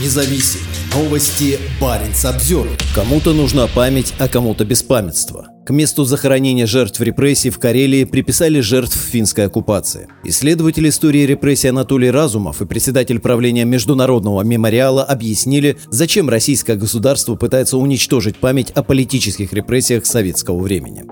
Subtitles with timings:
[0.00, 0.60] независим.
[0.94, 2.68] Новости Баренц обзор.
[2.94, 5.48] Кому-то нужна память, а кому-то беспамятство.
[5.66, 10.08] К месту захоронения жертв репрессий в Карелии приписали жертв финской оккупации.
[10.22, 17.78] Исследователь истории репрессий Анатолий Разумов и председатель правления Международного мемориала объяснили, зачем российское государство пытается
[17.78, 21.04] уничтожить память о политических репрессиях советского времени.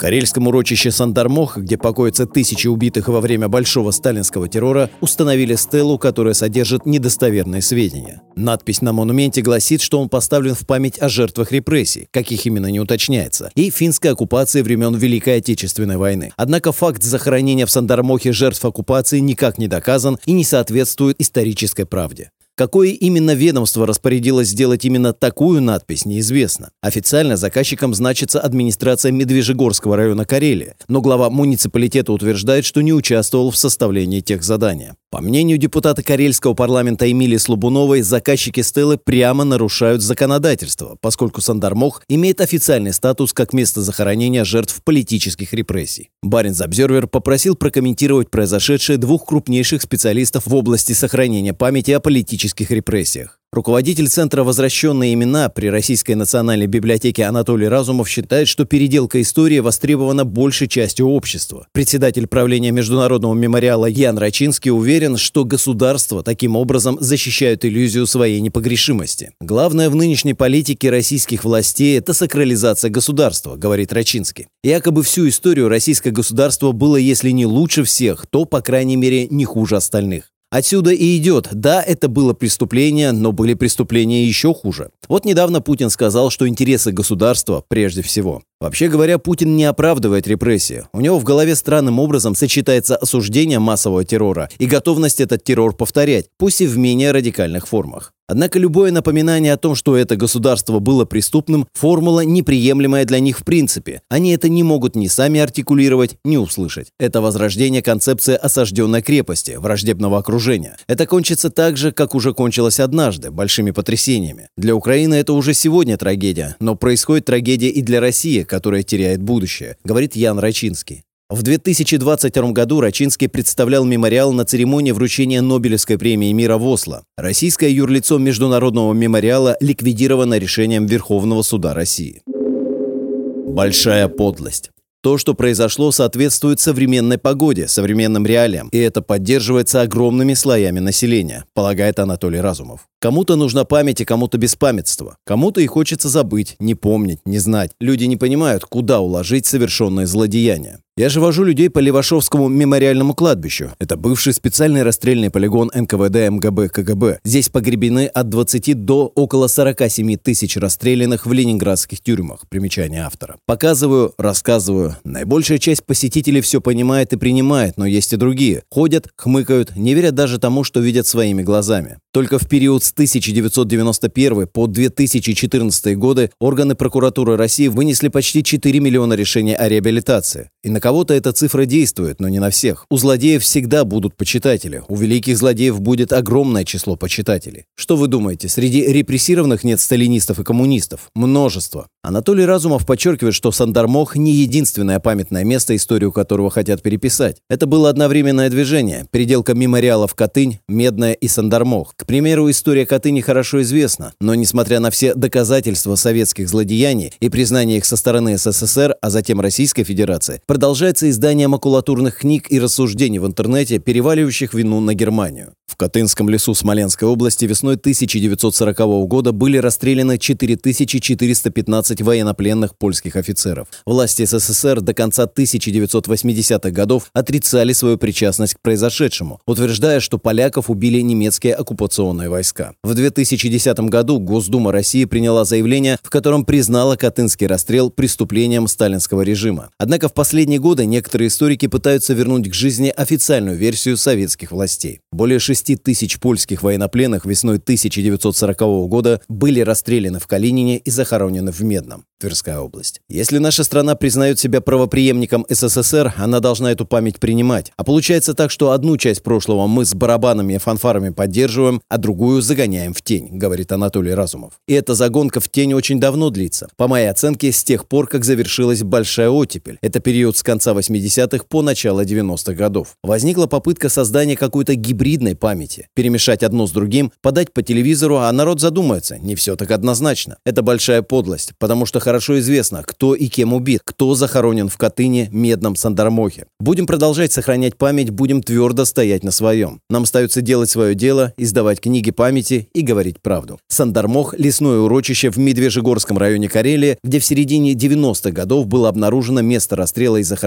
[0.00, 6.32] Карельском урочище Сандармох, где покоятся тысячи убитых во время большого сталинского террора, установили стелу, которая
[6.32, 8.22] содержит недостоверные сведения.
[8.34, 12.80] Надпись на монументе гласит, что он поставлен в память о жертвах репрессий, каких именно не
[12.80, 16.32] уточняется, и финской оккупации времен Великой Отечественной войны.
[16.38, 22.30] Однако факт захоронения в Сандармохе жертв оккупации никак не доказан и не соответствует исторической правде.
[22.60, 26.70] Какое именно ведомство распорядилось сделать именно такую надпись, неизвестно.
[26.82, 33.56] Официально заказчиком значится администрация Медвежьегорского района Карелии, но глава муниципалитета утверждает, что не участвовал в
[33.56, 34.96] составлении тех задания.
[35.10, 42.40] По мнению депутата Карельского парламента Эмилии Слобуновой, заказчики Стеллы прямо нарушают законодательство, поскольку Сандармох имеет
[42.40, 46.10] официальный статус как место захоронения жертв политических репрессий.
[46.22, 52.39] Баринс Обзервер попросил прокомментировать произошедшее двух крупнейших специалистов в области сохранения памяти о политических
[52.70, 53.40] репрессиях.
[53.52, 60.24] Руководитель Центра «Возвращенные имена» при Российской национальной библиотеке Анатолий Разумов считает, что переделка истории востребована
[60.24, 61.66] большей частью общества.
[61.72, 69.32] Председатель правления Международного мемориала Ян Рачинский уверен, что государство таким образом защищает иллюзию своей непогрешимости.
[69.40, 74.46] Главное в нынешней политике российских властей– это сакрализация государства, говорит Рачинский.
[74.62, 79.44] Якобы всю историю российское государство было, если не лучше всех, то, по крайней мере, не
[79.44, 80.29] хуже остальных.
[80.50, 81.48] Отсюда и идет.
[81.52, 84.90] Да, это было преступление, но были преступления еще хуже.
[85.08, 88.42] Вот недавно Путин сказал, что интересы государства прежде всего.
[88.60, 90.86] Вообще говоря, Путин не оправдывает репрессии.
[90.92, 96.26] У него в голове странным образом сочетается осуждение массового террора и готовность этот террор повторять,
[96.36, 98.12] пусть и в менее радикальных формах.
[98.30, 103.44] Однако любое напоминание о том, что это государство было преступным, формула неприемлемая для них в
[103.44, 104.02] принципе.
[104.08, 106.92] Они это не могут ни сами артикулировать, ни услышать.
[107.00, 110.76] Это возрождение концепции осажденной крепости, враждебного окружения.
[110.86, 114.46] Это кончится так же, как уже кончилось однажды, большими потрясениями.
[114.56, 119.76] Для Украины это уже сегодня трагедия, но происходит трагедия и для России, которая теряет будущее,
[119.82, 121.02] говорит Ян Рачинский.
[121.30, 127.04] В 2022 году Рачинский представлял мемориал на церемонии вручения Нобелевской премии мира в Осло.
[127.16, 132.20] Российское юрлицо Международного мемориала ликвидировано решением Верховного суда России.
[132.26, 134.72] Большая подлость.
[135.02, 141.98] То, что произошло, соответствует современной погоде, современным реалиям, и это поддерживается огромными слоями населения, полагает
[142.00, 142.80] Анатолий Разумов.
[143.00, 145.16] Кому-то нужна память и кому-то беспамятство.
[145.24, 147.70] Кому-то и хочется забыть, не помнить, не знать.
[147.80, 150.80] Люди не понимают, куда уложить совершенное злодеяние.
[151.00, 153.70] Я же вожу людей по Левашовскому мемориальному кладбищу.
[153.78, 157.20] Это бывший специальный расстрельный полигон НКВД МГБ КГБ.
[157.24, 162.40] Здесь погребены от 20 до около 47 тысяч расстрелянных в ленинградских тюрьмах.
[162.50, 163.36] Примечание автора.
[163.46, 164.94] Показываю, рассказываю.
[165.02, 168.64] Наибольшая часть посетителей все понимает и принимает, но есть и другие.
[168.70, 171.96] Ходят, хмыкают, не верят даже тому, что видят своими глазами.
[172.12, 179.14] Только в период с 1991 по 2014 годы органы прокуратуры России вынесли почти 4 миллиона
[179.14, 180.50] решений о реабилитации.
[180.62, 182.84] И на кого-то эта цифра действует, но не на всех.
[182.90, 184.82] У злодеев всегда будут почитатели.
[184.88, 187.66] У великих злодеев будет огромное число почитателей.
[187.76, 191.12] Что вы думаете, среди репрессированных нет сталинистов и коммунистов?
[191.14, 191.86] Множество.
[192.02, 197.36] Анатолий Разумов подчеркивает, что Сандармох не единственное памятное место, историю которого хотят переписать.
[197.48, 199.06] Это было одновременное движение.
[199.12, 201.94] Переделка мемориалов Катынь, Медная и Сандармох.
[201.94, 207.78] К примеру, история Катыни хорошо известна, но несмотря на все доказательства советских злодеяний и признание
[207.78, 213.26] их со стороны СССР, а затем Российской Федерации, продолжается издание макулатурных книг и рассуждений в
[213.26, 215.52] интернете, переваливающих вину на Германию.
[215.66, 223.68] В Катынском лесу Смоленской области весной 1940 года были расстреляны 4415 военнопленных польских офицеров.
[223.86, 231.00] Власти СССР до конца 1980-х годов отрицали свою причастность к произошедшему, утверждая, что поляков убили
[231.00, 232.72] немецкие оккупационные войска.
[232.82, 239.70] В 2010 году Госдума России приняла заявление, в котором признала Катынский расстрел преступлением сталинского режима.
[239.78, 245.00] Однако в последние годы некоторые историки пытаются вернуть к жизни официальную версию советских властей.
[245.10, 251.60] Более 6 тысяч польских военнопленных весной 1940 года были расстреляны в Калинине и захоронены в
[251.62, 252.04] Медном.
[252.20, 253.00] Тверская область.
[253.08, 257.72] Если наша страна признает себя правоприемником СССР, она должна эту память принимать.
[257.78, 262.42] А получается так, что одну часть прошлого мы с барабанами и фанфарами поддерживаем, а другую
[262.42, 264.60] загоняем в тень, говорит Анатолий Разумов.
[264.68, 266.68] И эта загонка в тень очень давно длится.
[266.76, 269.78] По моей оценке, с тех пор, как завершилась большая оттепель.
[269.80, 272.96] Это период с конца 80-х по начало 90-х годов.
[273.04, 275.86] Возникла попытка создания какой-то гибридной памяти.
[275.94, 279.16] Перемешать одно с другим, подать по телевизору, а народ задумается.
[279.16, 280.38] Не все так однозначно.
[280.44, 285.28] Это большая подлость, потому что хорошо известно, кто и кем убит, кто захоронен в Катыни,
[285.30, 286.46] Медном, Сандармохе.
[286.58, 289.80] Будем продолжать сохранять память, будем твердо стоять на своем.
[289.88, 293.60] Нам остается делать свое дело, издавать книги памяти и говорить правду.
[293.68, 299.76] Сандармох– лесное урочище в Медвежьегорском районе Карелии, где в середине 90-х годов было обнаружено место
[299.76, 300.39] расстрела и захоронения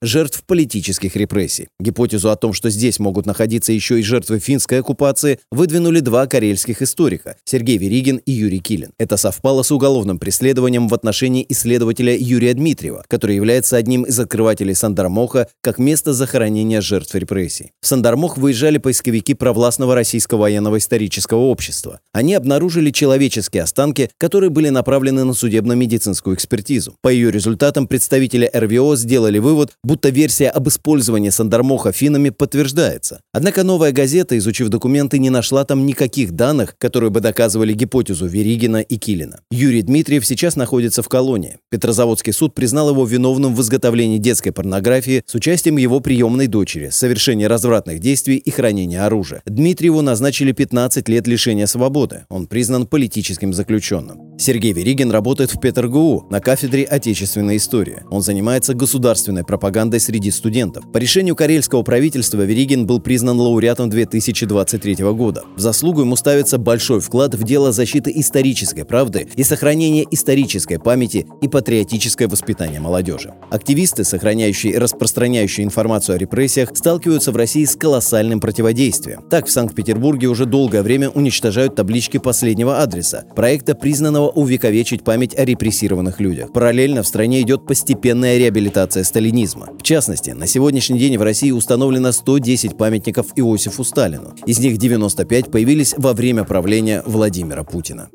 [0.00, 1.68] жертв политических репрессий.
[1.78, 6.82] Гипотезу о том, что здесь могут находиться еще и жертвы финской оккупации, выдвинули два карельских
[6.82, 8.92] историка– Сергей Веригин и Юрий Килин.
[8.98, 14.74] Это совпало с уголовным преследованием в отношении исследователя Юрия Дмитриева, который является одним из открывателей
[14.74, 17.72] Сандармоха как место захоронения жертв репрессий.
[17.82, 22.00] В Сандармох выезжали поисковики провластного российского военного исторического общества.
[22.12, 26.96] Они обнаружили человеческие останки, которые были направлены на судебно-медицинскую экспертизу.
[27.02, 33.20] По ее результатам представители РВО сделали вывод, будто версия об использовании Сандармоха финами подтверждается.
[33.34, 38.78] Однако новая газета, изучив документы, не нашла там никаких данных, которые бы доказывали гипотезу Веригина
[38.78, 39.40] и Килина.
[39.50, 41.58] Юрий Дмитриев сейчас находится в колонии.
[41.70, 47.44] Петрозаводский суд признал его виновным в изготовлении детской порнографии с участием его приемной дочери, совершении
[47.44, 49.42] развратных действий и хранения оружия.
[49.44, 52.24] Дмитриеву назначили 15 лет лишения свободы.
[52.30, 54.27] Он признан политическим заключенным.
[54.40, 58.04] Сергей Веригин работает в ПетерГУ на кафедре отечественной истории.
[58.08, 60.84] Он занимается государственной пропагандой среди студентов.
[60.92, 65.42] По решению карельского правительства Веригин был признан лауреатом 2023 года.
[65.56, 71.26] В заслугу ему ставится большой вклад в дело защиты исторической правды и сохранения исторической памяти
[71.42, 73.34] и патриотическое воспитание молодежи.
[73.50, 79.22] Активисты, сохраняющие и распространяющие информацию о репрессиях, сталкиваются в России с колоссальным противодействием.
[79.28, 85.44] Так, в Санкт-Петербурге уже долгое время уничтожают таблички последнего адреса, проекта, признанного увековечить память о
[85.44, 86.52] репрессированных людях.
[86.52, 89.68] Параллельно в стране идет постепенная реабилитация сталинизма.
[89.78, 94.34] В частности, на сегодняшний день в России установлено 110 памятников Иосифу Сталину.
[94.46, 98.08] Из них 95 появились во время правления Владимира Путина.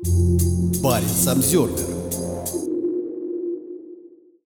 [0.82, 2.23] Парень Самсервер